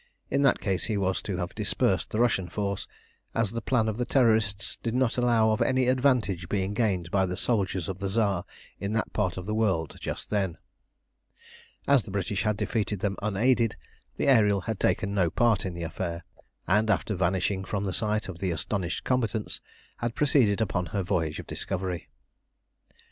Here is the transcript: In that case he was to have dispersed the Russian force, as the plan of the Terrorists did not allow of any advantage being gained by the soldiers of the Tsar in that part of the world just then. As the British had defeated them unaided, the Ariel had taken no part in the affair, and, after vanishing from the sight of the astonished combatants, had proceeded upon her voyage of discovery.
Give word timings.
In 0.31 0.41
that 0.41 0.59
case 0.59 0.85
he 0.85 0.97
was 0.97 1.21
to 1.21 1.37
have 1.37 1.53
dispersed 1.53 2.09
the 2.09 2.17
Russian 2.19 2.49
force, 2.49 2.87
as 3.35 3.51
the 3.51 3.61
plan 3.61 3.87
of 3.87 3.97
the 3.99 4.03
Terrorists 4.05 4.77
did 4.81 4.95
not 4.95 5.15
allow 5.15 5.51
of 5.51 5.61
any 5.61 5.85
advantage 5.87 6.49
being 6.49 6.73
gained 6.73 7.11
by 7.11 7.27
the 7.27 7.37
soldiers 7.37 7.87
of 7.87 7.99
the 7.99 8.09
Tsar 8.09 8.43
in 8.79 8.93
that 8.93 9.13
part 9.13 9.37
of 9.37 9.45
the 9.45 9.53
world 9.53 9.97
just 9.99 10.31
then. 10.31 10.57
As 11.87 12.01
the 12.01 12.09
British 12.09 12.41
had 12.41 12.57
defeated 12.57 13.01
them 13.01 13.15
unaided, 13.21 13.75
the 14.17 14.27
Ariel 14.27 14.61
had 14.61 14.79
taken 14.79 15.13
no 15.13 15.29
part 15.29 15.67
in 15.67 15.73
the 15.73 15.83
affair, 15.83 16.25
and, 16.67 16.89
after 16.89 17.13
vanishing 17.13 17.63
from 17.63 17.83
the 17.83 17.93
sight 17.93 18.27
of 18.27 18.39
the 18.39 18.49
astonished 18.49 19.03
combatants, 19.03 19.61
had 19.97 20.15
proceeded 20.15 20.61
upon 20.61 20.87
her 20.87 21.03
voyage 21.03 21.37
of 21.37 21.45
discovery. 21.45 22.09